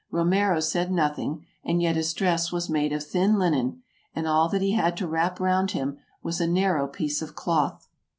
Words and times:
Romero 0.09 0.59
said 0.59 0.91
nothing, 0.91 1.45
and 1.63 1.79
yet 1.79 1.95
his 1.95 2.11
dress 2.15 2.51
was 2.51 2.71
made 2.71 2.91
of 2.91 3.03
thin 3.03 3.37
linen, 3.37 3.83
and 4.15 4.27
all 4.27 4.49
that 4.49 4.63
he 4.63 4.71
had 4.71 4.97
to 4.97 5.05
wrap 5.07 5.39
round 5.39 5.69
him 5.69 5.99
was 6.23 6.41
a 6.41 6.47
narrow 6.47 6.87
piece 6.87 7.21
of 7.21 7.35
cloth. 7.35 7.87